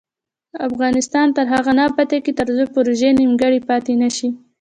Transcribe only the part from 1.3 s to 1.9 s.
تر هغو نه